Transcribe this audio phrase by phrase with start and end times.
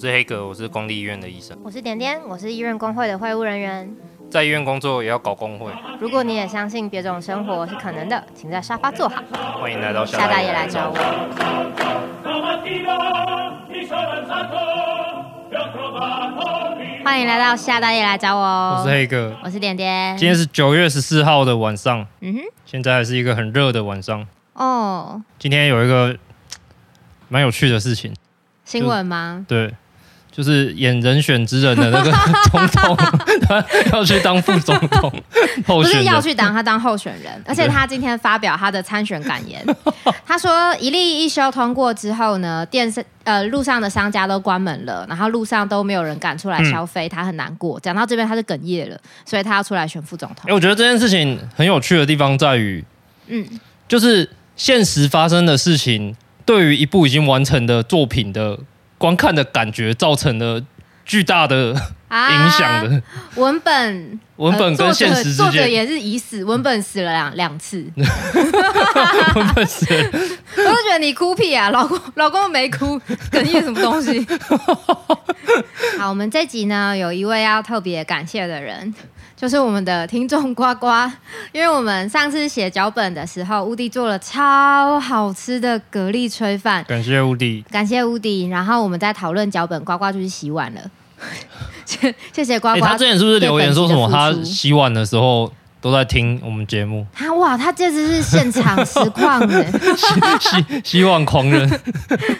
[0.00, 1.54] 我是黑格，我是公立医院的医生。
[1.62, 3.94] 我是点点，我是医院工会的会务人员。
[4.30, 5.70] 在医院工作也要搞工会。
[6.00, 9.22] 如果你也相信别种生活是可能的，请在沙发坐好。
[9.60, 10.94] 欢迎来到夏大爷来找我。
[17.04, 18.42] 欢迎来到夏大爷来找我。
[18.78, 20.16] 我是黑哥，我是点点。
[20.16, 22.06] 今天是九月十四号的晚上。
[22.20, 22.40] 嗯哼。
[22.64, 24.26] 现在还是一个很热的晚上。
[24.54, 25.22] 哦。
[25.38, 26.16] 今天有一个
[27.28, 28.14] 蛮有趣的事情。
[28.64, 29.44] 新闻吗？
[29.48, 29.74] 对，
[30.30, 32.12] 就是演人选之人的那个
[32.50, 32.96] 总统，
[33.48, 35.12] 他要去当副总统
[35.66, 37.32] 候选人，不是要去当，他当候选人。
[37.44, 39.64] 而且他今天发表他的参选感言，
[40.24, 47.78] 他说一例一休通过之后呢，电视呃路上的商家都关门了，然后路上都没有人敢出来消费，嗯、他很难过。
[47.80, 50.44] 讲到这边他就哽咽了，所以他要出来选副总统。
[50.46, 52.84] 哎，我觉得这件事情很有趣的地方在于，
[53.26, 53.44] 嗯，
[53.88, 56.16] 就是现实发生的事情。
[56.46, 58.58] 对于一部已经完成的作品的
[59.00, 60.62] 观看的感觉，造成了
[61.06, 63.02] 巨大的影响的、啊、
[63.36, 67.82] 文本，文本跟现实之间，作者也是已死，文本死了两两次。
[67.96, 73.00] 文本死了， 我都觉得你哭屁啊，老公，老公没哭，
[73.32, 74.26] 哽咽什么东西？
[75.98, 78.94] 好，我们这集呢，有一位要特别感谢的人。
[79.40, 80.86] 就是我们的听众呱呱，
[81.50, 88.46] 因为我们上次写脚本的时候，乌迪做了超好吃的蛤蜊炊饭，感谢乌迪，感谢乌迪。
[88.48, 90.80] 然后我们在讨论脚本，呱呱就去洗碗了。
[91.86, 92.80] 谢谢呱呱。
[92.80, 94.06] 他之前是不是留言说什么？
[94.12, 97.06] 他洗碗的时候都在听我们节目。
[97.14, 99.64] 他哇，他这次是现场实况的，
[99.96, 100.06] 洗
[100.38, 101.80] 洗洗碗狂人。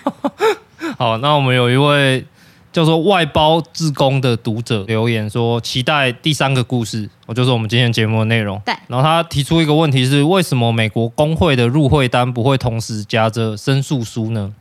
[0.98, 2.26] 好，那我们有一位。
[2.72, 8.60] 叫做外包自工的读者留言说，期待第三个故事，我就是我们今天节目的内容。
[8.64, 14.54] 对，然后他提出一个问题是，为什么美国工会的入会单不会同时夹着申诉书呢？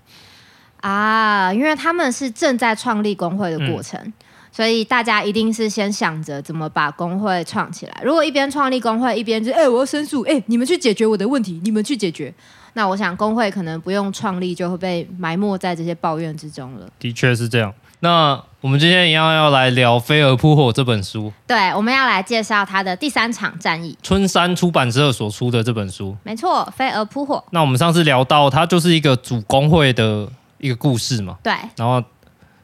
[0.81, 4.13] 啊，因为他们是正在创立工会的过程，嗯、
[4.51, 8.01] 所以大家一定是先想着怎么把工会创起来。
[8.03, 12.33] 如果一边创立工会，一边就哎、欸、我要申诉，哎、欸、你们去解决我的问题，你们去解决。
[12.73, 16.89] 那我想工会可能不用创立，就会被埋没在这些抱怨之中了。
[16.97, 17.73] 的确是这样。
[18.01, 21.31] 那我们今天一样要来聊《飞蛾扑火》这本书。
[21.45, 23.97] 对，我们要来介绍它的第三场战役。
[24.01, 26.15] 春山出版社所出的这本书。
[26.23, 27.35] 没错，《飞蛾扑火》。
[27.51, 30.29] 那我们上次聊到，它就是一个主工会的
[30.59, 31.37] 一个故事嘛。
[31.43, 31.53] 对。
[31.75, 32.01] 然后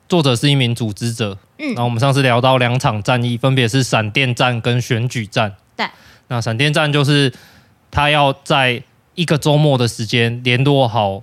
[0.07, 1.37] 作者是一名组织者。
[1.59, 1.67] 嗯。
[1.67, 5.53] 然后我们上次聊到两场战役，分别是闪电战跟选举战。
[5.75, 5.85] 对。
[6.29, 7.33] 那闪电战就是
[7.91, 8.81] 他要在
[9.15, 11.21] 一个周末的时间联络好。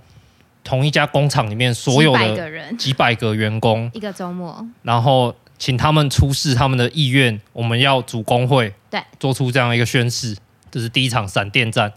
[0.63, 10.35] 同一家工厂里面所有的几百个人，几百个员工，一个周末，然后请他们出示他们的意愿，我们要组工会，对，做出这样一个宣誓。
[10.71, 11.91] 这是第一场闪电战。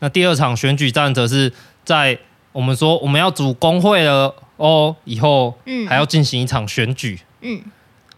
[0.00, 1.52] 那第二场选举战，则是
[1.84, 2.18] 在
[2.52, 5.56] 我们说我们要组工会了哦，以后
[5.88, 7.62] 还要进行一场选举，嗯，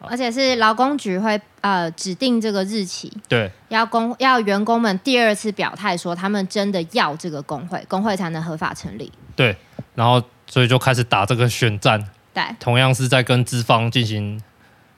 [0.01, 9.55] 而且是劳工局会呃指定这个日期，对，要工要员工们第二次表态说他们真的要这个工会，工会才能合法成立，对。
[10.01, 12.03] 然后，所以就开始打这个选战。
[12.33, 14.41] 对，同样是在跟资方进行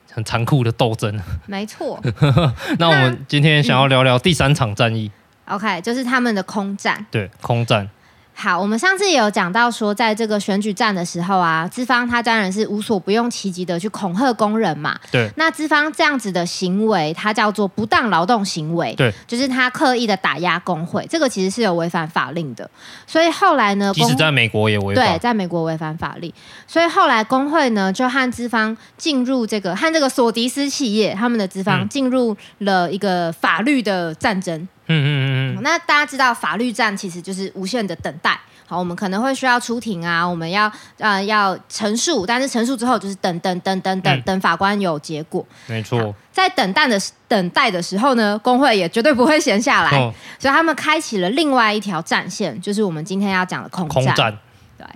[0.09, 1.19] 很残酷的斗争。
[1.45, 2.01] 没错。
[2.79, 5.11] 那我们今天想要聊聊第三场战役。
[5.43, 7.05] 嗯、OK，就是他们的空战。
[7.11, 7.89] 对，空战。
[8.35, 14.99] 好，我们上次也有讲到说，在这个选举战的时候啊，资方他当然是无所不用其极的去恐吓工人嘛。
[15.11, 15.29] 对。
[15.37, 18.93] 那资方这样子的行为，它叫做不当劳动行为。
[18.95, 19.13] 对。
[19.27, 22.69] 就是他刻意的打压工会，这个其实是有违反法令的。
[23.05, 25.05] 所以后来呢，即使在美国也违反。
[25.05, 26.33] 对，在美国违反法令。
[26.67, 34.59] 所以后来工会呢，就和资方进入这个和这个索迪斯企业他们的资方进入了一个法律的战争。
[34.59, 38.39] 嗯嗯嗯嗯，那大家知道法律战其实就是无限的等待。
[38.65, 45.45] 好，我们可能会需要出庭啊，我们要呃要陈述，但是陈述之后就是等等等等等等法官有结果。
[45.67, 54.03] 没错，在等待的等待的时候呢，工会也绝对不会闲下来，哦、所以他们开启了另外一条战线，就是我们今天要讲的空战。
[54.03, 54.37] 空战。
[54.77, 54.87] 对。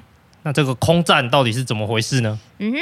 [0.44, 2.40] 那这个空战到底是怎么回事呢？
[2.60, 2.78] 嗯哼，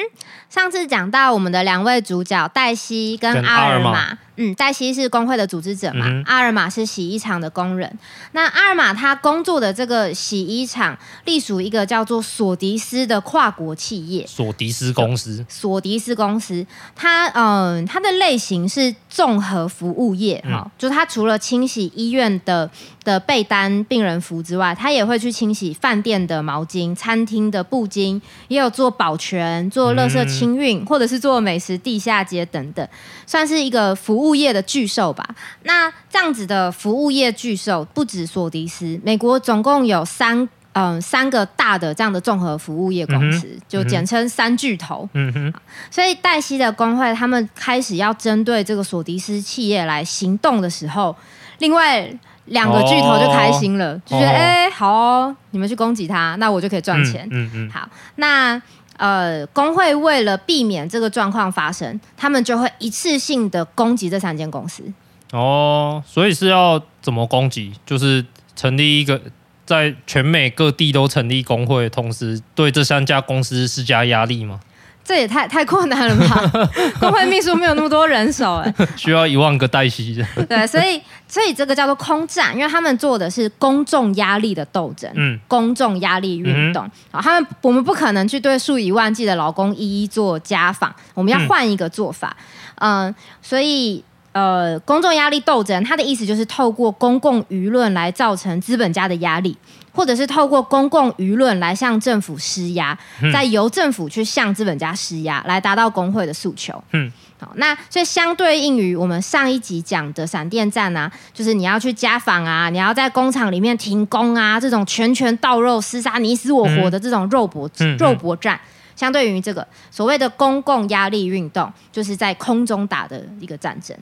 [0.49, 4.17] 上次讲到我们的两位主角黛西跟阿尔玛。
[4.37, 7.89] 嗯，黛西是工会的组织者嘛，嗯、阿尔玛是洗衣厂的工人。
[8.33, 14.27] 那阿尔玛他工作的这个洗衣厂隶属一个叫做索迪斯的跨国企业。
[14.27, 15.45] 索迪斯公司。
[15.47, 22.69] 索迪斯公司，它嗯，它的类型是综合服务业哈，嗯、就它除了清洗医院的
[23.05, 28.19] 的被单、病人服之外，它也会去清洗饭店的毛巾、餐厅的布巾，
[28.49, 32.87] 也有做保全、做垃圾清运，嗯、或者是做美食地下街等等，
[33.25, 34.35] 算是一个服务。
[34.35, 35.25] 业的巨兽吧，
[35.63, 45.07] 那这样子的服务业巨兽不止索迪斯，美国总共有三嗯三个大的这样的综合服务业公司，嗯、就简称三巨头。
[45.13, 45.53] 嗯哼。
[45.89, 51.15] 所以黛西的工会他们开始要针对这个索迪斯企业来行动的时候，
[51.59, 52.05] 另外
[52.47, 57.25] 两个巨头就开心了，哦、就觉得哎、哦欸、好、哦，你们去攻击他，那我就可以赚钱。
[57.31, 57.71] 嗯嗯，嗯。
[57.71, 57.87] 好，
[58.17, 58.61] 那。
[58.97, 64.83] 呃，工会为了避免这个状况发生，他们就会一次性的攻击这三间公司。
[65.31, 67.73] 哦，所以是要怎么攻击？
[67.85, 68.25] 就是
[68.55, 69.19] 成立一个
[69.65, 74.59] 在全美各地都成立工会，同时对这三家公司施加压力吗？
[75.05, 76.69] 这也太太困难了吧？
[76.99, 80.45] 工会秘书没有那么多人手哎，需要一万个黛西的。
[80.45, 86.81] 对，所以所以这个叫做空战，因为他们做的是公众压力的斗争，嗯，公众压力运动。
[87.11, 92.35] 好、嗯，他们我们不可能去对数以万计的劳工一一做家访，我们要换一个做法。
[92.77, 99.55] 嗯，嗯，所以呃，公众压力斗争，它的意思就是透过公共舆论来造成资本家的压力。
[99.95, 102.97] 或者是透过公共舆论来向政府施压，
[103.31, 106.83] 再由政府去向资本家施压，来达到工会的诉求。
[106.91, 118.59] 嗯，好，那所以相对应于我们上一集讲的闪电战啊，就是你要去家访啊，你要在工厂里面停工啊，这种拳拳到肉、厮杀你死我活的这种肉搏、嗯、肉搏战，
[118.95, 123.97] 相对于这个所谓的公共压力运动，就是在空中打的一个战争。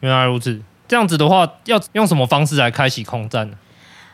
[0.00, 3.56] 原来如此，这样子的话，要用什么方式来开启空战呢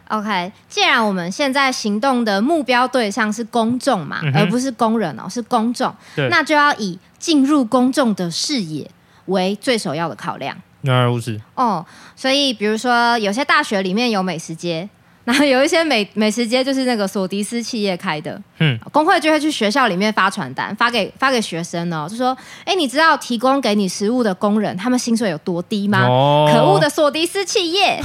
[0.08, 5.94] ？OK，既然我们现在行动的目标对象是公众嘛，嗯、而不是工人哦，是公众，
[6.30, 8.90] 那就要以进入公众的视野
[9.26, 10.56] 为最首要的考量。
[10.82, 11.40] 原来如此。
[11.54, 11.84] 哦，
[12.14, 14.86] 所以比如说有些大学里面有美食街，
[15.24, 22.36] 然后有一些美美食街就是那个索迪斯企业开的，嗯，工会就会去学校里面发传单，发给发给学生哦，就说，
[22.66, 26.04] 哎，你知道提供给你食物的工人他们薪水有多低吗？
[26.06, 27.98] 哦、可恶的索迪斯企业。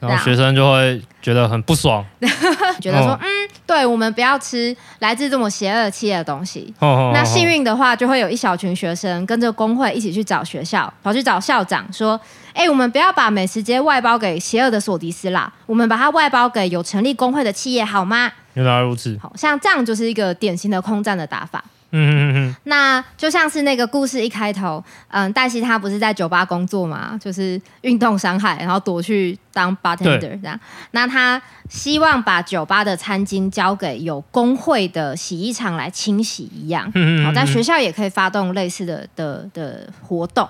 [0.00, 2.04] 然后学生就会觉得很不爽，
[2.80, 3.28] 觉得说，嗯，
[3.66, 6.74] 对，我们不要吃来自这么邪恶企业的东西。
[6.80, 12.18] 那幸运的话，就会有一小群学生跟着工会一起去找学校，跑去找校长说，
[12.54, 18.32] 哎，我们不要把美食街外包给邪恶的索迪斯啦，我们把它外包给有成立工会的企业，好吗？
[18.54, 19.18] 原来如此。
[19.22, 21.62] 好像这样就是一个典型的空战的打法。
[21.92, 30.58] 嗯嗯嗯嗯，那就像是那个故事一开头，嗯，黛西她不是在酒吧工作嘛，就是运动伤害，然后躲去当 bartender 这样。
[30.92, 36.90] 那她希望把酒吧的餐巾交给有工会的洗衣厂来清洗一样。
[36.94, 40.48] 嗯嗯，好，在学校也可以发动类似的的的活动。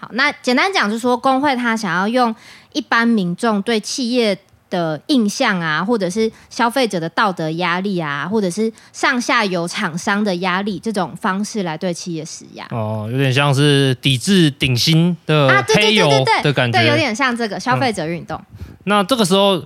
[0.00, 2.34] 好，那简单讲就是说，工会他想要用
[2.72, 4.38] 一般民众对企业
[4.70, 12.66] 的印象啊，或者是消费者的道德压力啊，或者是上下游厂商的压力，这种方式来对企业施压。
[12.70, 16.08] 哦，有点像是抵制顶薪的黑油
[16.42, 18.40] 的感觉，对，有点像这个消费者运动。
[18.58, 18.64] 嗯。
[18.84, 19.62] 那这个时候，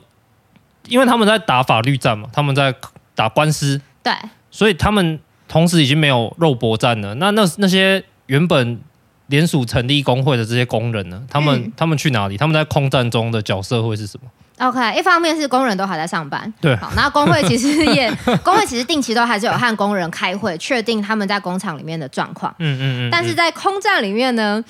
[0.89, 2.75] 因为他们在打法律战嘛，他们在
[3.15, 4.13] 打官司，对，
[4.51, 7.15] 所以他们同时已经没有肉搏战了。
[7.17, 8.81] 那那那些原本
[9.27, 11.23] 联署成立工会的这些工人呢？
[11.31, 12.37] 他们、嗯、他们去哪里？
[12.37, 14.29] 他们在空战中的角色会是什么
[14.63, 18.11] ？OK，一方面是工人都还在上班，对，好，然后工会其实也，
[18.45, 23.11] 工会其实定期都还是有和工人开会，确定他们在工厂里面的状况，嗯嗯嗯。
[23.11, 24.63] 但是在空战里面呢，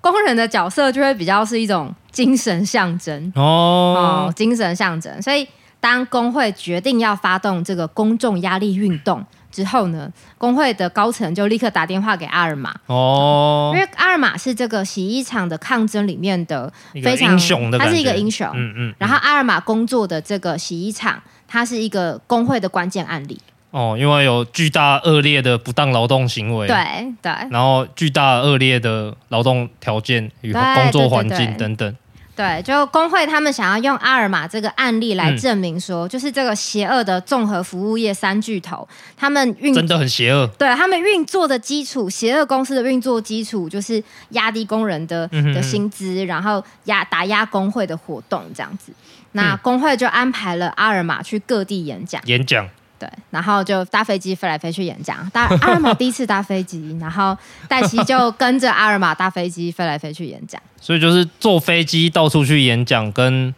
[0.00, 5.20] 工人的角色就会比较是一种精神象征哦，哦，精神象征。
[5.20, 5.46] 所以
[5.80, 9.24] 当工会决定要发动这个公众压力运动。
[9.50, 12.74] 之后呢，工会的高层就立刻打电话给阿尔玛。
[12.86, 18.94] 哦，因为阿尔玛是这个洗衣厂的抗争里面的非常英雄的，他是一个英雄，嗯嗯。
[18.98, 23.38] 然后阿尔玛工作的这个洗衣厂，它是一个工会的关键案例。
[23.72, 26.76] 哦，因为有巨大恶劣的不当劳动行为，对
[27.22, 31.96] 对，然后巨大恶劣的劳动条件与工作环境等等。
[32.40, 40.46] 对，就工会他们想要用阿尔玛这个案例来证明说，嗯、就是这个邪恶的综合服务业三巨头，他们运真的很邪恶。
[40.58, 48.90] 对，他们运作的基础，邪恶公司的运作基础就是压低工人的的薪资，然后压打压工会的活动这样子。
[49.32, 52.66] 那工会就安排了阿尔玛去各地演讲，演讲。
[53.00, 55.28] 对，然后就搭飞机飞来飞去演讲。
[55.30, 57.34] 搭 阿尔玛第一次搭飞机，然后
[57.66, 60.60] 黛西就跟着阿尔玛搭飞机飞来飞去演讲。
[60.78, 63.54] 所以就是坐飞机到处去演讲，跟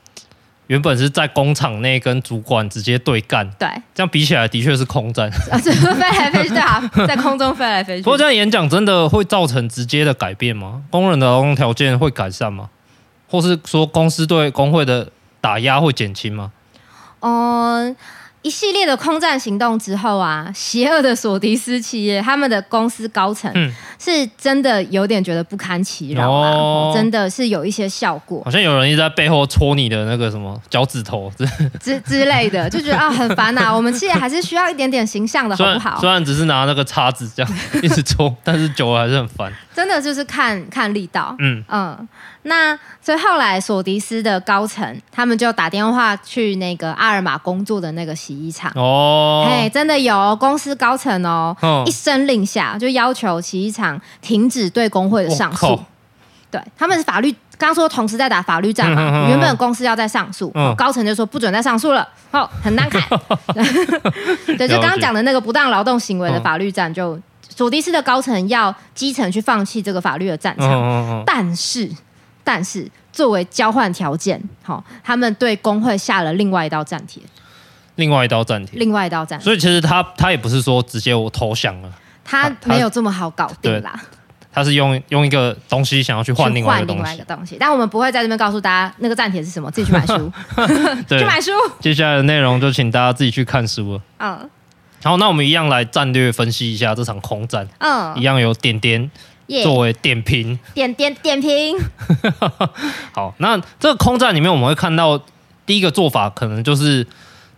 [0.68, 3.50] 原本是在工厂内跟主管直接对干。
[3.58, 5.28] 对，这样比起来的确是空战。
[5.50, 8.02] 啊，飞来飞去，对啊， 在空中飞来飞去。
[8.04, 10.82] 不过这样演讲真的会造成直接的改变吗？
[10.88, 12.68] 工人的劳动条件会改善吗？
[13.28, 16.52] 或是说公司对工会的打压会减轻吗？
[17.20, 17.96] 嗯。
[18.42, 23.50] 一系列的空战行动之后啊，邪恶的索迪斯企业他们的公司高层
[23.98, 28.42] 是真的有点觉得不堪其扰啊，哦、真的是有一些效果。
[28.44, 31.46] 好像有人一直在背后戳你的那个什么脚趾头 之
[31.80, 33.70] 之之类的，就觉得啊很烦呐。
[33.74, 36.00] 我们企业还是需要一点点形象的，好不好？
[36.00, 39.52] 虽然只是拿那个叉子这样一直戳，但是久了还是很烦。
[39.74, 42.08] 真的就是看看力道，嗯嗯。
[42.44, 48.72] 那所以后来索迪斯的高层他们就打电话去那个阿尔玛工作的那个洗衣厂。
[48.74, 55.80] 哦，嘿，真的有公司高层哦，哦一声令下就要求洗衣厂停止对工会的上诉。
[56.50, 59.28] 对，他们是法律，刚说同时在打法律战嘛， 嗯、哼哼。
[59.30, 63.00] 原本公司要在上诉，嗯、高层就说不准再上诉了，哦，很难看。
[64.58, 67.18] 对，就刚刚讲的那个不当劳动行为的法律战，就
[67.48, 71.88] 索迪斯的高层要基层去放弃这个法律的战场，但是。
[72.44, 77.22] 但是作为交换条件，好，他们对工会下了另外一道战帖，
[77.96, 79.40] 另外一道战帖，另外一道战。
[79.40, 81.92] 所以其实他他也不是说直接我投降了，
[82.24, 84.00] 他没有这么好搞定啦。
[84.54, 86.86] 他是用用一个东西想要去换另外一个
[87.24, 87.56] 东西。
[87.58, 90.30] 但我们不会在这边告诉大家那个战帖是什么，自己去买 书，
[91.08, 91.50] 对 去买书。
[91.80, 94.02] 接下来的内容就请大家自己去看书了。
[94.18, 94.50] 嗯，
[95.02, 97.66] 好，那我们一样来战略分析一下这场空战。
[97.78, 99.10] 嗯，一样有点点。
[99.62, 101.76] 作为点评，点点点评。
[103.12, 105.20] 好，那这个空战里面，我们会看到
[105.66, 107.06] 第一个做法，可能就是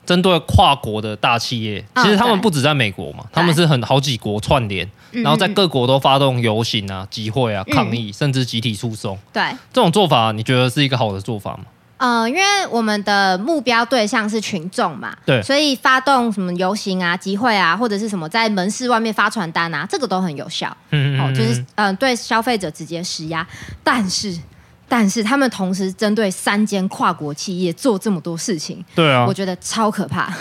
[0.06, 1.84] 针对跨国的大企业。
[1.96, 9.18] 其实他们不止在美国嘛，他们是很好几国串联，然后在各国都发动游行啊、集会啊、抗议，甚至集体诉讼。
[9.32, 11.64] 对，这种做法，你觉得是一个好的做法吗？
[12.04, 20.76] 呃，因为我们的目标对象是群众嘛，对，所以发动什么游行啊、集会啊，或者是什么在门市外面发传单啊，这个都很有效。
[20.90, 23.46] 嗯嗯，嗯，哦，就是嗯、呃，对消费者直接施压，
[23.82, 24.38] 但是。
[24.86, 30.32] 但是他们同时针对三间跨国企业做这么多事情，对啊，我觉得超可怕。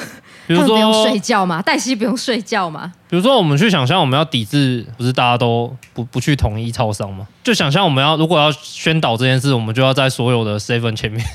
[0.46, 1.62] 比如说，不用睡觉吗？
[1.62, 2.92] 黛西不用睡觉吗？
[3.10, 7.28] 比如说，我们去想象我们要抵制，不是大家都不不去统一超商吗？
[7.44, 11.26] 就想象我们要如果要宣导这件事，我们就要在所有的 seven 前面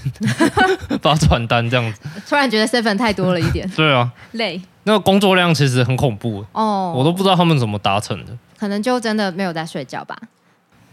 [1.00, 2.00] 发传单这样子。
[2.28, 3.68] 突然觉得 seven 太多了一点。
[3.76, 4.60] 对啊，累。
[4.84, 8.32] 那个工作量其实很恐怖哦，我都不知道他们怎么达成的。
[8.58, 10.16] 可能就真的没有在睡觉吧。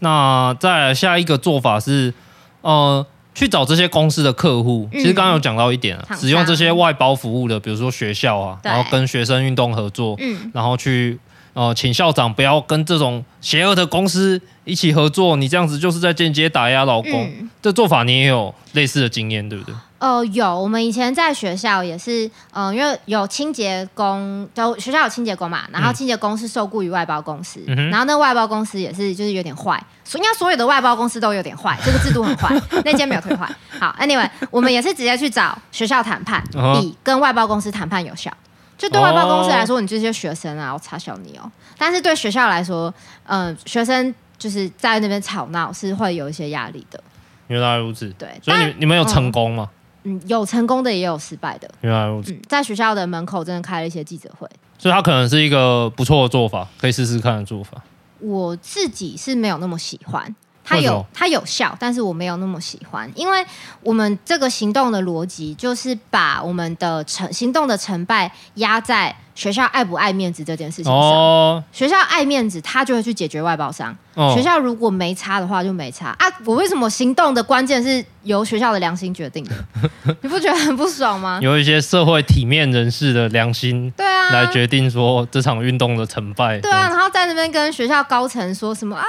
[0.00, 2.12] 那再来下一个做法是，
[2.60, 3.04] 呃，
[3.36, 4.88] 去找这些公司的客户。
[4.90, 11.18] 其实刚刚有讲到一点啊，嗯、使用这些外包服务的，比如说学校啊，然后跟学生运动合作，嗯、然后去
[11.56, 15.36] 呃，请校长不要跟这种邪恶的公司一起合作。
[15.36, 17.24] 你这样子就是在间接打压劳工。
[17.24, 19.74] 嗯、这做法你也有类似的经验，对不对？
[19.98, 33.50] 哦、呃，有，我们以前在学校也是，嗯、呃，因为有清洁工，就学校有清洁工嘛，然后清洁工是受雇于外包公司，嗯、然后那外包公司也是就是有点坏，所应该所有的外包公司都有点坏，这个制度很坏， 那间没有退坏。
[33.80, 36.44] 好，Anyway，我们也是直接去找学校谈判，
[36.78, 38.30] 比跟外包公司谈判有效。
[38.78, 42.92] 就对外包公司来说，你这些学生啊，我插笑你哦，但是对学校来说，
[43.24, 47.02] 嗯、呃，学生就是在那边吵闹是会有一些压力的。
[47.48, 49.70] 原来如此，对，所以你你们有成功吗？
[50.04, 51.68] 嗯嗯，有成功的也有失败的。
[51.80, 52.32] 原来如此。
[52.32, 57.82] 嗯，在学校的门口真的开了一些记者会，所以他可能是一个不错的做法，可以试试看的做法。
[58.20, 60.34] 我自己是没有那么喜欢，
[60.66, 63.46] 他有他有效，但是我没有那么喜欢，因为
[63.80, 69.16] 我们这个行动的逻辑就是把我们的成行动的成败压在。
[69.36, 73.96] 学校爱不爱面子这件事情上，哦、学校爱面子，他就会去解决外包商。
[74.14, 76.26] 哦、学校如果没差的话，就没差啊！
[76.46, 79.54] 我为什么行动的关键是由学校的良心决定的？
[80.22, 81.38] 你不觉得很不爽吗？
[81.42, 86.58] 有一些社会体面人士的良心，对啊，来决定说这场运动的成败。
[86.60, 89.04] 对啊，然后在那边跟学校高层说什么啊？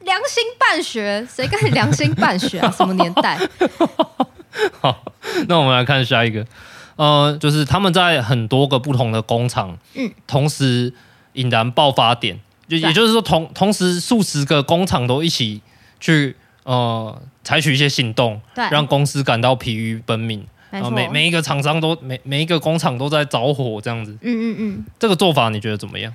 [0.00, 2.70] 良心办学，谁跟你良心办学啊？
[2.76, 3.38] 什么年代？
[4.78, 5.02] 好，
[5.48, 6.44] 那我们来看下一个。
[7.00, 10.92] 呃，就是他们在很多个不同的工厂，嗯，同时
[11.32, 12.38] 引燃爆发点，
[12.68, 15.62] 就也就是说同，同同时数十个工厂都一起
[15.98, 26.12] 去呃采取一些行动，对，让公司感到疲于奔命，没错，每每一个厂商都每每一个工厂都在着火这样子，嗯嗯嗯，这个做法你觉得怎么样？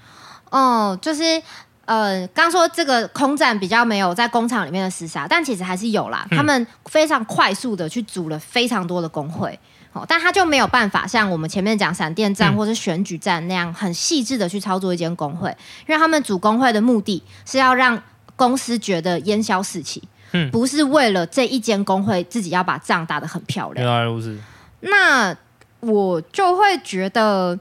[0.51, 1.41] 哦，就是
[1.85, 9.59] 呃，刚说这个空战比较没有在工厂里面的厮杀，但其实还是有啦，嗯、他们非常快速的去组了非常多的工会。
[10.07, 15.49] 但他就没有办法像我们前面讲闪电战或是选举战那样很细致的去操作一间工会，
[15.87, 18.01] 因为他们组工会的目的是要让
[18.35, 23.85] 公司觉得烟消四起，嗯，不是为了这一间工会自己要把仗打得很漂亮。
[23.85, 24.37] 原来如此。
[24.81, 25.35] 那
[25.79, 27.57] 我就会觉得，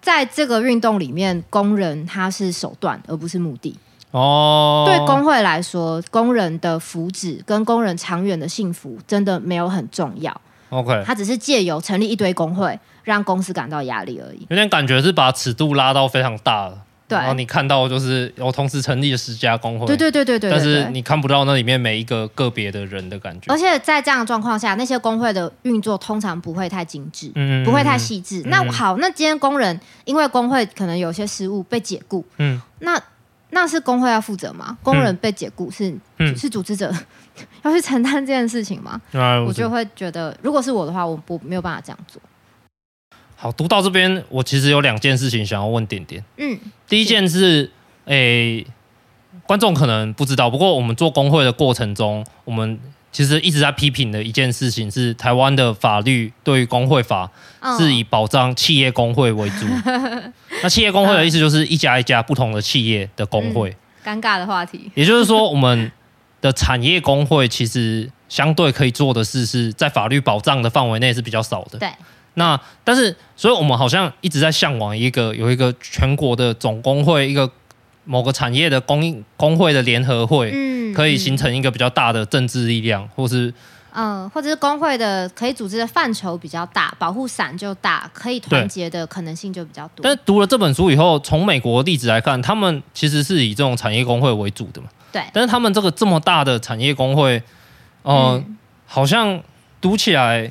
[0.00, 3.76] 在这个运动里面，工人他是手段而不是目的。
[4.10, 10.40] 哦，对工会来说，工人的福祉跟工人长远的幸福真的没有很重要。
[10.70, 14.46] OK，他只是借由成立一堆工会，让公司感到压力而已。
[14.50, 16.78] 有点感觉是把尺度拉到非常大了。
[17.08, 23.50] 对，然后你看到就是有同时成立了十家工会，对对对对对，但是你看不到那里面每一个个别的人的感觉。
[23.50, 28.42] 而且在这样的状况下，那些工会的运作通常不会太精致，嗯，不会太细致。
[28.42, 33.00] 嗯、那好，那今天工人因为工会可能有些失误被解雇，嗯，那
[33.48, 34.76] 那是工会要负责吗？
[34.82, 36.92] 工人被解雇是、嗯、是组织者
[37.64, 39.00] 要去承担这件事情吗？
[39.12, 42.20] 啊、我就会觉得，如果是我的话，我不没有办法这样做。
[43.36, 46.24] 好，读到这边，我其实有两件事情想要问点点。
[46.36, 47.70] 嗯，第一件是。
[48.10, 48.66] 诶、欸，
[49.44, 52.80] 观众可能不知道，不过我们做工会的过程中，我们
[53.12, 57.30] 其实一直在批评的一件事情是，台湾的法律对于工会法
[57.78, 59.66] 是以保障企业工会为主。
[59.66, 60.32] 哦、
[60.64, 63.76] 那企业工会的意思就是一家一家不同的企业的工会。
[64.04, 64.90] 嗯、尴尬的话题。
[64.94, 65.92] 也就是说，我们
[66.40, 71.78] 的产业工会其实相对可以做的事是在法律保障的范围内是比较少的。
[71.78, 71.90] 对。
[72.34, 77.50] 那但是，所以我们好像一直在向往一个有一个全国的总工会一个。
[78.10, 83.52] 某个产业的工工会的联合会，嗯，可以形成一个比较大的政治力量，或是，
[83.92, 90.02] 嗯，或者是工会的可以组织的范畴比较大，保护伞就大，可以团结的可能性就比较多。
[90.02, 94.88] 但是读了这本书以后，从美国的例子来看，他们其实是以这种产业工会为主的嘛。
[95.12, 95.22] 对。
[95.32, 97.42] 但是他们这个这么大的产业工会，
[98.02, 99.40] 呃，嗯，好像
[99.80, 100.50] 读起来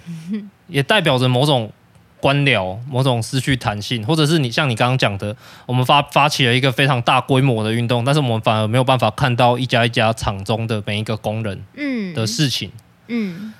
[0.67, 1.71] 也代表着某种。
[2.19, 5.33] 官僚某种失去弹性，或者是你像你刚刚讲的，
[5.67, 12.71] 我们发发起了一个非常大规模的运动，但是我们反而没有办法看到一家一家厂中的每一个工人嗯的事情
[13.07, 13.53] 嗯，嗯，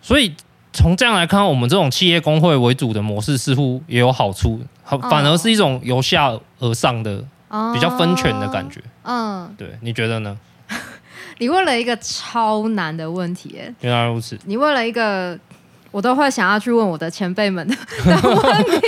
[0.00, 0.32] 所以
[0.72, 7.24] 从这样来看，我们这种企业工会为主的模式似乎也有好处，反而是一种由下而上的
[7.72, 10.36] 比较分权的感觉，嗯，对，你觉得呢？
[11.38, 15.38] 你问了一个超难的问题，原来如此，你问了一个。
[15.92, 17.74] 我都会想要去问我的前辈们的
[18.04, 18.86] 问题。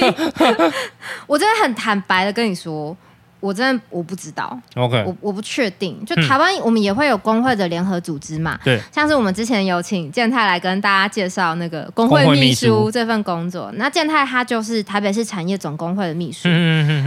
[1.27, 2.95] 我真的很坦白的跟你说，
[3.41, 4.59] 我真的我不知道。
[4.75, 6.05] OK，我我不确定。
[6.05, 8.59] 就台湾，我们也会有工会的联合组织嘛？
[8.65, 8.81] 对。
[8.93, 13.71] 像是我们之前有请健太来跟大家介绍那个工会秘书这份工作。
[13.75, 16.49] 那健太他就是台北市产业总工会的秘书。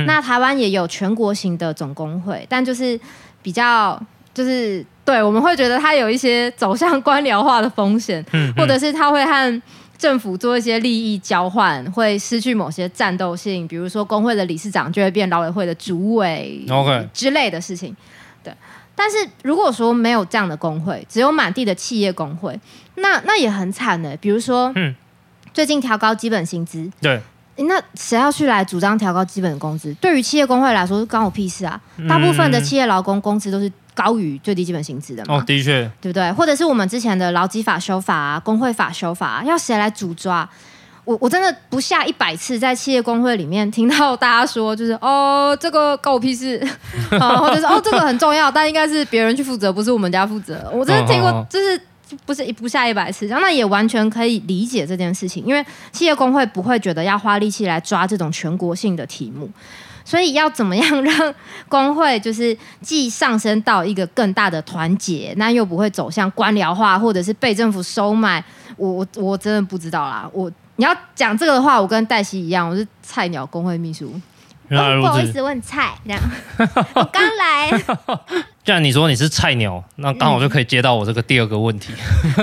[0.06, 3.00] 那台湾也有全国型的总工会，但就是
[3.42, 4.02] 比较
[4.34, 8.24] 就是对，我们会觉得他有一些走向官僚化的风险，
[8.56, 9.62] 或者是他会和。
[10.02, 17.96] 政府做一些利益交换，会失去某些战斗性，比如说工会的理事长就会变劳委会的主委，OK 之类的事情。
[18.44, 18.52] 对，
[18.96, 22.60] 但是如果说没有这样的工会，只有满地的企业工会，
[22.96, 24.18] 那那也很惨呢。
[24.20, 24.96] 比如说，嗯，
[25.54, 27.22] 最近调高基本薪资，对，
[27.58, 29.94] 那谁要去来主张调高基本工资？
[30.02, 31.80] 对于企业工会来说，关我屁事啊！
[32.10, 33.72] 大部分的企业劳工工资都是。
[33.94, 35.36] 高于最低基本薪资的嘛？
[35.36, 36.32] 哦，的确，对不对？
[36.34, 40.48] 或者是我们之前的劳基法修法啊，工会法修法啊，要谁来主抓？
[41.04, 46.64] 我我真的不下一百次在企业工会里面听到大家说，就是哦，这个关我屁事
[47.20, 50.70] 啊， 或者是哦，这个很重要，但应该是别人去负责，不是我们家负责。
[50.72, 51.82] 我真的听过，就是
[52.24, 59.50] 不是不下一百次，然后那也完全可以理解这件事情，因为企业工会不会觉得要花力气来抓这种全国性的题目。
[60.12, 61.34] 所以要怎么样让
[61.70, 68.44] 工会就是既上升到一个更大的团结，那又不会走向官僚化或者是被政府收买？
[68.76, 70.30] 我我我真的不知道啦。
[70.34, 74.14] 我你要讲这个的话，我跟黛西一样，我是菜鸟工会秘书。
[74.68, 76.20] 不好意思，我很菜，这样。
[76.94, 77.72] 我刚来。
[78.66, 81.94] 既 然你说你是菜鸟，那刚好就可以接到我这个第二个问题。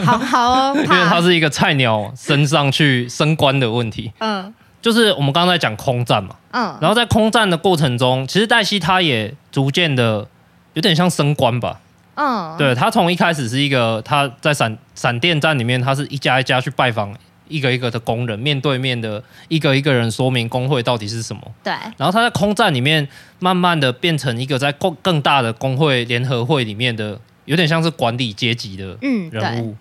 [0.06, 4.10] 好好哦，因为它是一个菜鸟升上去升官的问题。
[4.20, 4.54] 嗯。
[4.80, 10.26] 就是我们刚才讲空战嘛，嗯，然后在空战的过程中，其实黛西他也逐渐的
[10.72, 11.80] 有点像升官吧，
[12.14, 17.14] 嗯，对，他从一开始是一个他在闪闪电战里面，他是一家一家去拜访
[17.48, 23.06] 一个一个的工人，面对面的一个一个人说明工会到底是什么，对，然后他在空战里面
[23.38, 28.96] 慢慢的变成一个在更更大的工会联合会里面的有点像是管理阶级的
[29.30, 29.76] 人物，嗯，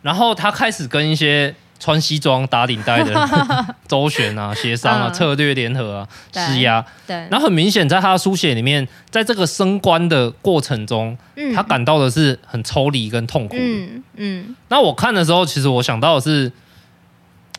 [0.00, 1.54] 然后他开始跟一些。
[1.82, 3.12] 穿西装打领带的
[3.88, 6.84] 周旋啊，协商啊，策略联合啊，施压。
[7.04, 11.18] 对，然后很明显，在他的书写里面，在这个升官的过程中，
[11.56, 13.62] 他感到的是很抽离跟痛苦的。
[13.64, 14.56] 嗯嗯。
[14.68, 16.52] 那我看的时候，其实我想到的是，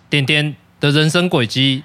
[0.10, 1.84] 点点的人生轨迹，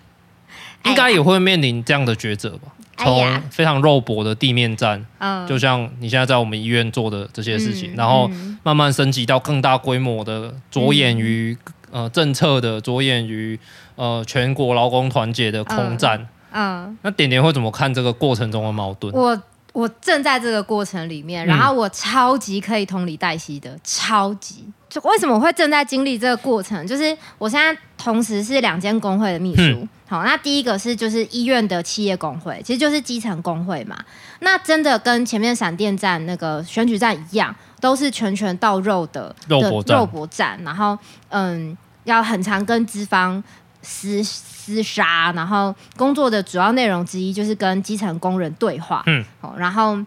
[0.84, 2.68] 应该也会面临这样的抉择吧。
[2.96, 8.30] 从非常肉搏的地面战，嗯，就像你现在在我们医院做的这些事情，然后
[8.62, 11.56] 慢慢升级到更大规模的，着眼于
[11.90, 13.58] 呃政策的，着眼于
[13.96, 19.12] 呃全国劳工团结的空战，嗯，那点点会怎么看这个过程中的矛盾？
[19.14, 24.64] 我我正在这个过程里面，然后我超级可以同理黛西的，超级。
[25.04, 26.86] 为什么我会正在经历这个过程？
[26.86, 29.62] 就是我现在同时是两间工会的秘书。
[29.62, 33.96] 嗯、好，那第一个是就是医院的企业工会，其实就是基层工会嘛。
[34.40, 40.60] 那真的跟前面闪电战那个选举战一样，都是拳拳到肉的肉搏战，肉搏战。
[40.64, 43.42] 然后嗯，要很常跟资方
[43.84, 49.02] 厮厮杀，然后工作的主要内容之一就是跟基层工人对话。
[49.06, 49.98] 嗯，好，然后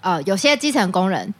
[0.00, 1.32] 呃，有些基层工人。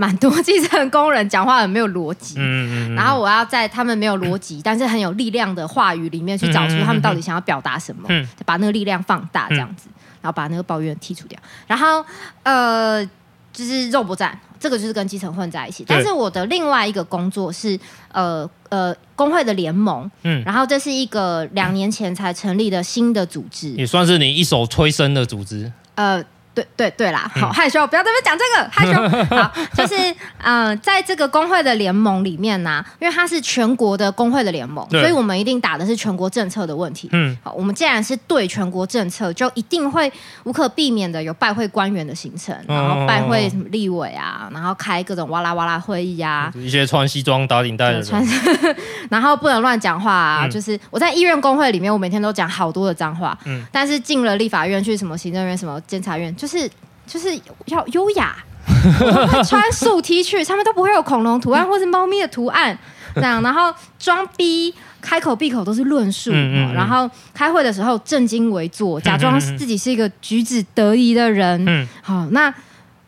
[0.00, 9.90] 蛮多基层工人讲话很没有逻辑，嗯嗯，然后我要在他们没有逻辑但是很有力量的话语里面去找出他们到底想要表达什么，嗯，把那个力量放大这样子，
[10.22, 12.02] 然后把那个抱怨剔除掉，然后
[12.44, 13.04] 呃，
[13.52, 15.84] 就是肉搏战，这个就是跟基层混在一起。
[15.86, 17.78] 但是我的另外一个工作是
[18.10, 26.24] 呃呃工会的联盟，嗯，然后这是一个两年前才成立的新的组织，也算是你一手催生的组织，呃。
[26.54, 29.36] 对对对啦，好害羞，不要在这边讲这个害羞。
[29.36, 29.94] 好，就是
[30.38, 37.08] 嗯、呃，在这个工会的联盟里面呢、啊，因为它是全国的工会的联盟，所以我们一定打的是全国政策的问题。
[37.12, 40.12] 嗯，好，我们既然是对全国政策，就一定会
[40.44, 48.24] 无可避免的有拜会官员的行程，然后拜会什么立委啊，然后开各种哇啦哇啦会议啊，一些穿西装打领带的穿，
[49.08, 50.46] 然后不能乱讲话啊。
[50.46, 53.38] 嗯、就是我在医院工会里面，我每天都讲好多的脏话。
[53.44, 56.70] 嗯，但是进了立法院去什么行政院什么监察院，就是
[57.06, 58.34] 就是要优雅，
[58.66, 62.78] 我会穿素 T 恤，上面都不会有恐龙图案或是猫咪的图案，
[63.14, 71.62] 这样，然后装逼，开口闭口都是论述，嗯嗯，然后开会的时候正襟危坐，假装自己是一个举止得宜的人。
[71.68, 72.52] 嗯，好，那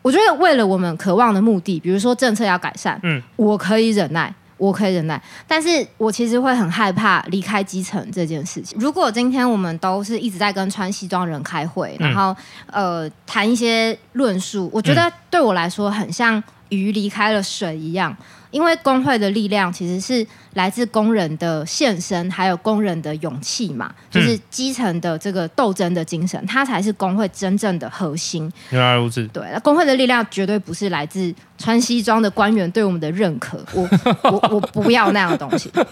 [0.03, 4.31] 我觉得为了我们渴望的目的，比如说政策要改善，嗯，我可以忍耐。
[4.63, 8.77] 我可以忍耐，但是我其实会很害怕离开基层这件事情。
[8.79, 12.33] 如果今天我们都是一直在跟穿西装人开会，然后
[12.71, 16.41] 呃谈一些论述，我觉得对我来说很像
[16.73, 18.15] 鱼离开了水一样。
[18.51, 28.47] 因为工会的力量其实是来自工人的献身，还有工人的勇气嘛，就是基层的这个斗争的精神，它才是工会真正的核心。
[28.69, 29.27] 原来如此。
[29.29, 33.59] 对，工会的力量绝对不是来自穿西装的官员对我们的认可。
[33.73, 33.89] 我
[34.25, 35.71] 我我不要那样的东西。
[35.71, 35.83] 对，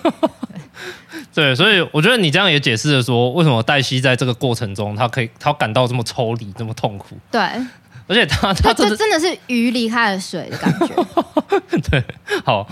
[1.34, 7.17] 对，所以我觉得你这样也解释了说，为什么黛西在这个过程中，他可以他感到这么抽离，这么痛苦。
[7.32, 7.41] 对。
[8.12, 10.93] 而且他他这真的是鱼离开了水的感觉。
[11.89, 12.04] 对，
[12.43, 12.67] 好，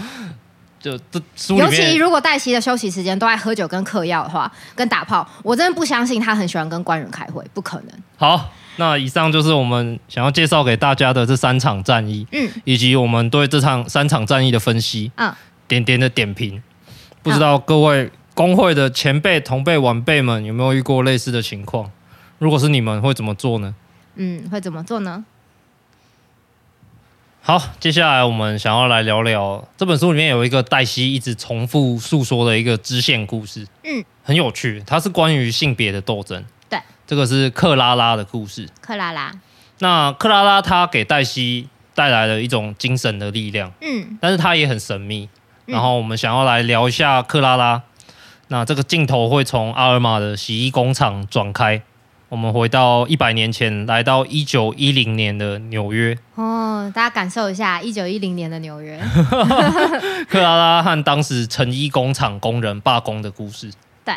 [0.82, 7.88] 就这书尤其如果黛西的休息时间都在喝酒跟嗑药的话，跟打炮，我真的不相信他很喜欢跟官员开会，不可能。
[8.18, 15.34] 好，那以上就是我们想要介绍给大家的这三场战役，嗯，以及我们对这场三场战役的分析，嗯，
[15.70, 16.62] 点点的点评。
[17.24, 21.90] 不知道各位工会的前辈、同辈、晚辈们有没有遇过类似的情况？
[22.40, 23.74] 如果是你们，会怎么做呢？
[24.22, 25.24] 嗯，会怎么做呢？
[27.42, 33.66] 好，接下来我们想要来聊聊这本书里面有一个黛西一直重复诉说的一个支线故事。
[33.86, 36.44] 嗯，很有趣，它是关于性别的斗争。
[36.70, 36.78] 对，
[37.08, 38.68] 这个是克拉拉的故事。
[38.82, 39.32] 克拉拉，
[39.80, 43.72] 那克拉拉她给黛西带来了一种精神的力量。
[43.80, 45.30] 嗯，但是她也很神秘。
[45.66, 47.84] 然后我们想要来聊一下克拉拉。
[48.50, 51.82] 那这个镜头会从阿尔玛的洗衣工厂转开。
[52.30, 56.16] 我们回到一百年前，来到一九一零年的纽约。
[56.36, 59.02] 哦，大家感受一下一九一零年的纽约。
[60.30, 63.72] 克拉拉和当时成衣工厂工人罢工的故事。
[64.06, 64.14] 对，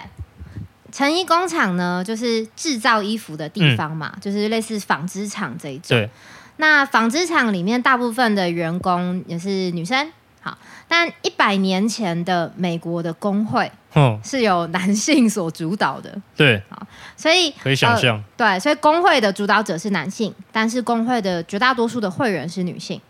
[0.92, 5.96] 成衣工厂呢，就是制造衣服的地方嘛，嗯、就是类似纺织厂这一种。
[5.96, 6.10] 对。
[6.58, 10.12] 那纺织厂里面大部分的员工也是女生。
[10.42, 16.84] 好，但一百年前的美国的工会，嗯，是由男性所主导的，对，好，
[17.16, 23.00] 所以可以想象，呃，对，所以工会的主导者是男性，但是工会的绝大多数的会员是女性，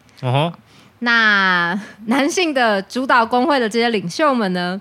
[0.99, 4.81] 那 男性的主导工会的这些领袖们呢，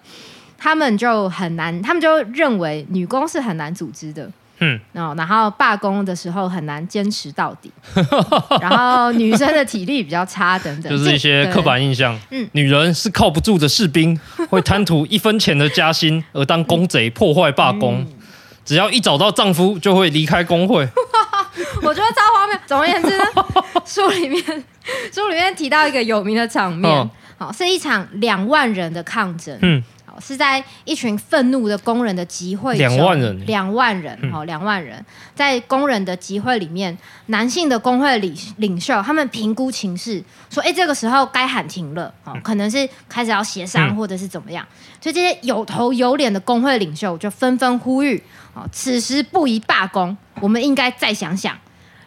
[0.58, 4.30] 他们就很难，他们就认为女工是很难组织的。
[4.62, 7.72] 嗯，然后罢工的时候很难坚持到底，
[8.62, 12.18] 然后女生的体力比较差等等，就是一些刻板印象。
[12.30, 14.18] 嗯，女人是靠不住的士兵，
[14.50, 18.06] 会贪图一分钱的加薪而当公贼破坏罢工，
[18.64, 20.88] 只要一找到丈夫就会离开工会。
[21.82, 22.58] 我觉得超荒谬。
[22.68, 23.26] 总而言之呢，
[23.84, 24.44] 书里面
[25.12, 29.58] 书里面提到一个有名的场面，好，是一场两万人的抗争。
[29.62, 29.84] 嗯。
[30.22, 35.04] 是在一群愤怒的工人的集会，两万人，两万人，好，两万人。
[35.36, 44.66] 在工人的集会里面，男性的工会领领袖他们评估情势，说，哎，这个时候该喊停了，哦，可能是开始要协商或者是怎么样，
[45.02, 48.22] 所以这些有头有脸的工会领袖就纷纷呼吁，
[48.54, 51.58] 哦，此时不宜罢工，我们应该再想想，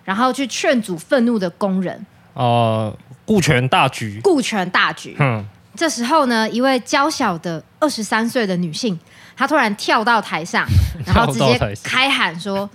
[0.04, 5.44] 然后去劝阻愤怒的工人，呃，顾全大局，顾全大局，嗯。
[5.76, 8.98] 这时候呢，一位娇小的二十三岁的女性，
[9.36, 10.66] 她突然跳到台上，
[11.04, 12.68] 然后直接开喊说：“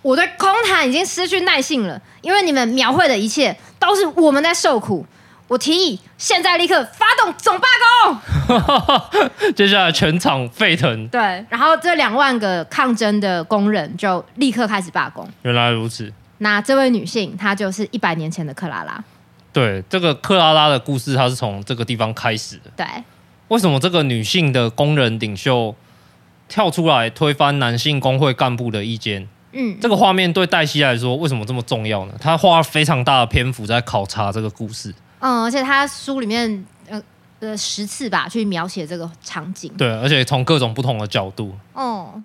[0.00, 5.04] 我对空谈已经失去耐性了，因为你们描绘的一切都是我们在受苦。
[5.48, 7.66] 我提议现在立刻发动总罢
[8.06, 9.50] 工。
[9.56, 11.08] ”接下来全场沸腾。
[11.08, 15.28] 对，然后这两万个抗争的工人就立刻开始罢工。
[15.42, 16.12] 原来如此。
[16.38, 19.02] 那这位女性，她就是一百年前的克拉拉。
[19.52, 22.70] 对，这个克拉拉的故事，她是从这个地方开始的。
[22.76, 22.86] 对，
[23.48, 25.74] 为什么这个女性的工人领袖
[26.48, 29.28] 跳出来推翻男性工会干部的意见？
[29.52, 32.14] 嗯，这个画面对黛西来说为什么这么重要呢？
[32.20, 34.94] 她花了非常大的篇幅在考察这个故事。
[35.20, 37.00] 嗯，而且她书里面呃
[37.40, 39.72] 呃十次吧去描写这个场景。
[39.78, 41.54] 对，而且从各种不同的角度。
[41.72, 42.22] 哦。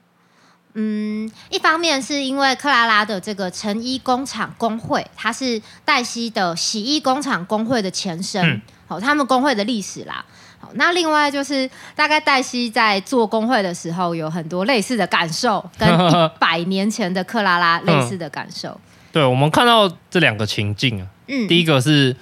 [0.75, 10.23] 嗯，一方面是因为克拉拉的这个成衣工厂工会，它是黛西的洗衣工厂工会的前身，好、嗯，他们工会的历史啦。
[10.59, 18.69] 好，那另外就是大概黛西在做工会的时候，有很多类似的感受，跟 一百年前的克拉拉类似的感受。
[18.69, 18.79] 嗯、
[19.13, 22.15] 对，我们看到这两个情境啊，嗯，第一个是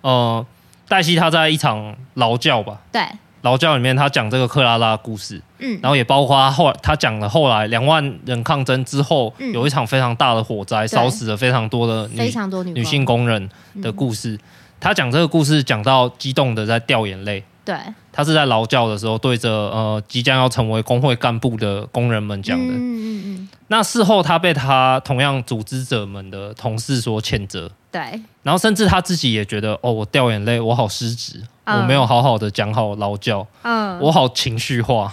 [0.00, 0.44] 呃，
[0.88, 3.02] 黛西她在一场劳教吧，对。
[3.42, 13.46] 劳教里面，她讲这个克拉拉的故事，嗯，然后也包括她后来他讲了后来两万人抗争之后，嗯、有一场非常大的火灾，烧死了非常多的女非常多女女性工人
[13.82, 14.30] 的故事。
[14.30, 14.38] 嗯、
[14.80, 17.76] 他讲这个故事讲到激动的在掉眼泪，对，
[18.12, 23.48] 他是在劳教的时候对着呃即将要成为工会干部的工人们讲的，嗯嗯嗯。
[23.68, 28.00] 那事后他被他同样组织者们的同事所谴责，对，
[28.42, 31.42] 然后甚至他自己也觉得哦，我掉眼泪，我好失职。
[31.66, 35.10] 我没有好好的讲好劳教，嗯，我好情绪化，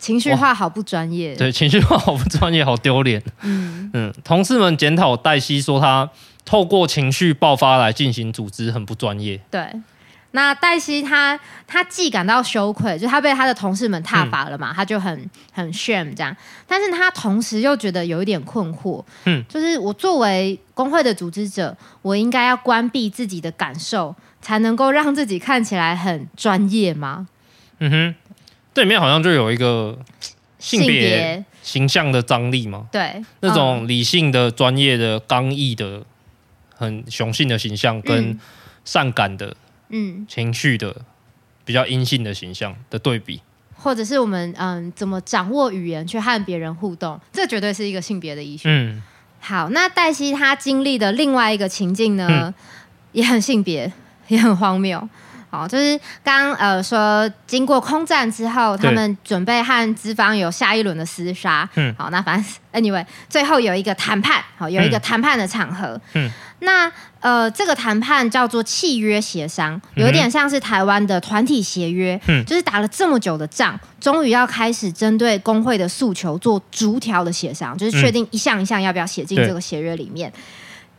[0.00, 3.88] 情绪化好不专业，对，情绪化好不专业，好丢脸，嗯。
[3.92, 6.10] 嗯，同事们检讨黛西说他
[6.44, 9.64] 透过情绪爆发来进行组织很不专业，对，
[10.34, 16.36] 那黛西她她既感到羞愧，就她被她的同事们踏伐了嘛，嗯、他就很很 shame 这样，
[16.68, 24.14] 但是她同时又觉得有一点困惑，嗯，就是我作为工会的组织者，我应该要关闭自己的感受。
[24.44, 27.26] 才能够让自己看起来很专业吗？
[27.78, 28.14] 嗯哼，
[28.74, 29.98] 这里面好像就有一个
[30.58, 32.86] 性别形象的张力嘛。
[32.92, 36.02] 对，那种理性的、专业的、刚毅的、
[36.76, 38.38] 很雄性的形象，跟
[38.84, 39.56] 善感的、嗯，
[40.28, 40.94] 情绪的、
[41.64, 43.40] 比较阴性的形象的对比，
[43.76, 48.62] 或者是我们嗯怎么掌握语言去和别人互动，这绝对是一个性别的议题。
[48.66, 49.02] 嗯，
[49.40, 52.54] 好，那黛西她经历的另外一个情境呢，嗯、
[53.12, 53.92] 也很性别。
[54.28, 55.06] 也很荒谬，
[55.50, 66.30] 好，就是刚呃说，经过空战之后，他们准备和资方有下一轮的厮杀，嗯，好，那反正 anyway，最后有一个谈判，好，有一个谈判的场合，嗯，
[66.60, 66.90] 那
[67.24, 80.30] 呃这个谈判叫做契约协商，有点像是台湾的团体协约，嗯，就是打了这么久的仗，终于要开始针对工会的诉求做逐条的协商，就是确定一项一项要不要写进这个协约里面，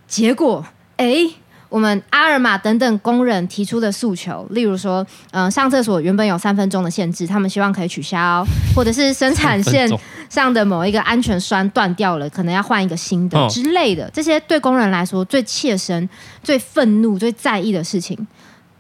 [0.08, 0.66] 结果
[0.98, 1.06] 哎。
[1.06, 1.36] 欸
[1.68, 9.90] 我们阿尔玛等等工人提出的诉求，例如说，嗯、呃，上厕所原本有三分钟的限制，他们希望可以取消，或者是生产线
[10.30, 14.10] 上的某一个安全栓断掉了，可能要换一个新的之类的。
[14.14, 16.08] 这些对工人来说最切身、
[16.44, 18.16] 最愤怒、最在意的事情，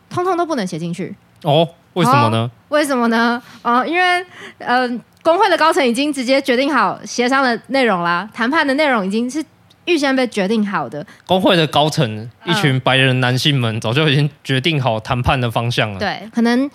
[0.10, 1.16] 通通都不能写进去。
[1.44, 2.38] 哦，为什么呢？
[2.38, 3.42] 哦、为什么呢？
[3.62, 4.26] 哦，因为
[4.60, 4.88] 呃，
[5.22, 9.44] 工会的高层已经直接决定好协商的内容啦，谈判的内容已经是。
[9.88, 16.00] 预先被决定好的，工会的高层，一群白人男性们早就已经决定好谈判的方向了。
[16.00, 16.68] 对，可能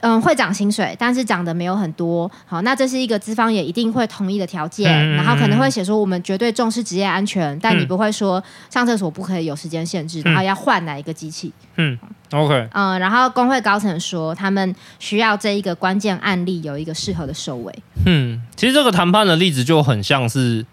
[0.00, 2.30] 嗯会涨薪水，但是涨的没有很多。
[2.46, 4.90] 好，那这是一个资方也一定会同意的条件。
[4.92, 11.52] 嗯、然后可能会写说我们绝对重视职业安全，但你不会说上厕所不可以有时间限制，嗯、然后要换哪一个机器。
[11.76, 11.98] 嗯
[12.30, 12.68] ，OK。
[12.72, 17.74] 嗯，然后工会高层说他们需要这一个关键案例有一个适合的收尾。
[18.06, 20.64] 嗯，其实这个谈判的例子就很像是。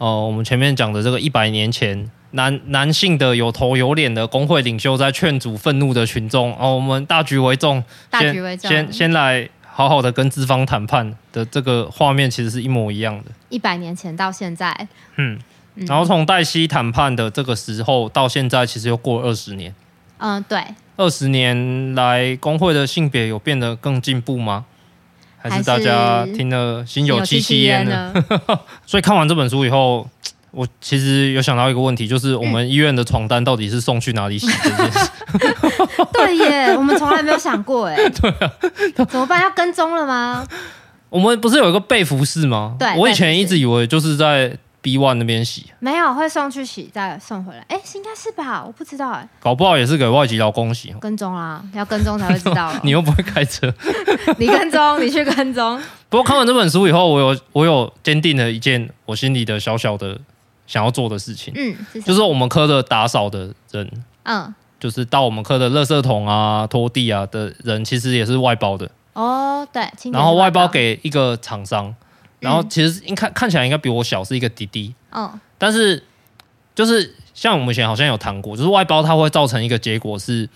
[0.00, 6.52] 哦、呃，我们前面讲的这个一百年前，男男性的有头有脸的工会领袖在劝阻愤怒的群众。
[6.52, 13.30] 哦、呃，我们大局为重，大局为重，先先先来好好的跟资方谈判的这个画面，其实是一模一样的。
[13.48, 15.38] 一百年前到现在，嗯，
[15.74, 19.74] 然后从黛西谈判的这个时候到现在，其实又过了二十年。
[20.18, 20.62] 嗯，对。
[20.96, 24.64] 二十年来，工会的性别有变得更进步吗？
[25.40, 28.12] 还是大家听了心有戚戚焉呢？
[28.84, 30.04] 所以看完这本书以后，
[30.58, 35.10] 我其实有想到一个问题，就是我们医院的床单到底是送去哪里洗这件事？
[36.12, 37.94] 对耶，我们从来没有想过哎。
[38.10, 38.52] 对啊，
[39.08, 39.40] 怎么办？
[39.40, 40.44] 要跟踪了吗？
[41.10, 42.74] 我们不是有一个被服室吗？
[42.76, 44.58] 对，我以前一直以为就是在。
[44.80, 45.66] B One 那边洗？
[45.80, 47.64] 没有，会送去洗再送回来。
[47.68, 48.62] 哎，应该是吧？
[48.64, 49.28] 我不知道哎。
[49.40, 50.94] 搞不好也是给外籍劳工洗。
[51.00, 52.72] 跟踪啦，要跟踪才会知道。
[52.84, 53.74] 你又不会开车，
[54.38, 55.78] 你跟踪，你去跟踪。
[56.08, 60.16] 不过看完这本书以后，我有我有坚定了一件我心里的小小的
[60.68, 61.52] 想要做的事情。
[61.56, 63.90] 嗯，是就是我们科的打扫的人，
[64.22, 68.88] 嗯，就是到我们科的垃圾桶啊、拖地啊的人，其实也是外包的。
[69.14, 71.92] 哦，对，然后外包给一个厂商。
[72.40, 74.94] 然后其实应看看起来应该比我小，是一个弟弟。
[75.10, 75.28] 嗯。
[75.58, 76.04] 但是
[76.72, 80.48] 就是像我们以前好像有谈过，就是外包它会造成一个结果是，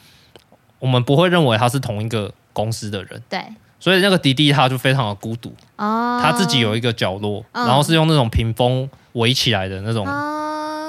[0.78, 3.20] 我们不会认为他是同一个公司的人。
[3.28, 3.42] 对。
[3.82, 5.52] 所以那个弟弟他就非常的孤独。
[5.74, 6.20] 哦。
[6.22, 10.06] 他自己有一个角落，然后是用那种屏风围起来的那种，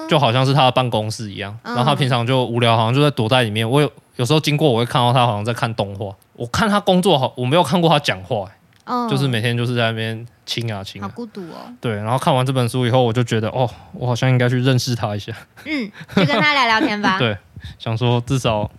[0.07, 1.57] 就好像是他的办公室一样。
[1.63, 3.67] 然后他平常就无聊，好像就在躲在里面。
[3.67, 6.15] 我有有时候经过，我会看到他好像在看动画。
[6.33, 8.47] 我看他工作好，我没有看过他讲话。
[8.85, 9.07] 哦。
[9.09, 10.27] 就是每天就是在那边。
[10.45, 11.71] 亲啊亲啊，好孤独哦。
[11.79, 15.31] 对，然后看完这本书以后，我就觉得，哦，我好像应该去认识他一下。
[15.63, 17.15] 嗯，就跟他聊聊天吧。
[17.17, 17.37] 对，
[17.79, 18.69] 想说至少，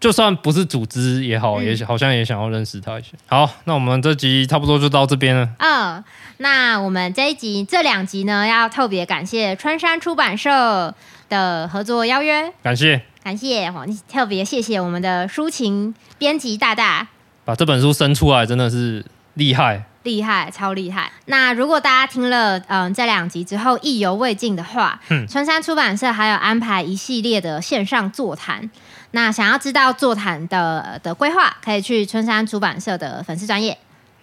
[0.00, 3.10] 就算不是组织也好，嗯、也好像也想要认识他一下。
[3.26, 5.46] 好，那我们这集差不多就到这边了。
[5.58, 6.02] 嗯，
[6.38, 10.94] 那我们这一集这两集呢，要特别感谢春山出版社
[11.28, 12.50] 的合作邀约。
[12.62, 13.70] 感谢，感谢，
[14.10, 17.06] 特别谢谢我们的抒情编辑大大，
[17.44, 19.84] 把这本书生出来真的是厉害。
[20.02, 21.12] 厉害，超厉害！
[21.26, 28.70] 那如果大家听了嗯这两集之后意犹未尽的话，嗯，春山出版社还有安排一系列的线上座谈。
[29.12, 33.76] 那想要知道座谈的的规划，可以去春山出版社的粉丝专页。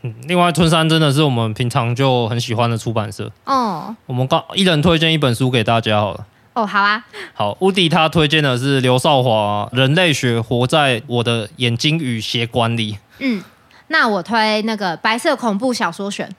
[0.03, 3.95] 嗯，另外春山真的是我们平常就很喜欢的出版社哦。
[4.05, 6.25] 我们刚一人推荐一本书给大家好了。
[6.53, 7.03] 哦，好啊。
[7.33, 12.93] 好，乌迪他推荐的是刘少华《人类学活在我的眼睛与血管里》。
[13.19, 13.43] 嗯。
[13.89, 16.29] 那我推那个白色恐怖小说选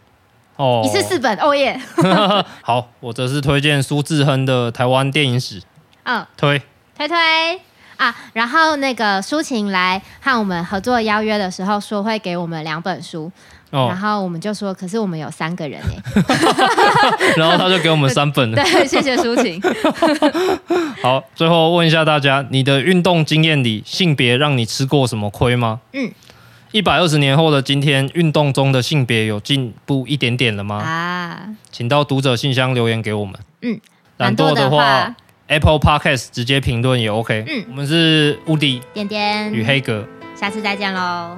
[0.56, 1.80] 哦，一次四本哦耶。
[2.62, 5.62] 好，我则是推荐苏志亨的台湾电影史。
[6.02, 6.60] 嗯，推
[6.96, 7.16] 推推
[7.98, 13.30] 啊，然后那个抒情来和我们合作邀约的时候说会给我们两本书，
[13.70, 16.24] 哦、然后我们就说，可是我们有三个人哎，
[17.36, 18.62] 然后他就给我们 三本了。
[18.62, 19.60] 对，谢谢抒情。
[21.02, 25.80] 好，最后问一下大家，你的运动经验里，性别让你吃过什么亏吗？
[25.92, 26.10] 嗯。
[26.70, 30.76] 一百二十年后的今天，运动中的性别有进步一点点了吗？
[30.76, 33.34] 啊，请到读者信箱留言给我们。
[33.62, 33.80] 嗯，
[34.18, 35.14] 懒惰的话
[35.48, 37.44] ，Apple Podcast 直接评论也 OK。
[37.46, 41.36] 嗯，我们是乌迪、点点与黑格，下次再见喽。